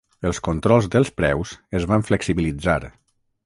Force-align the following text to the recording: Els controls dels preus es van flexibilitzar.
Els 0.27 0.37
controls 0.47 0.87
dels 0.95 1.11
preus 1.21 1.53
es 1.81 1.87
van 1.95 2.09
flexibilitzar. 2.11 2.81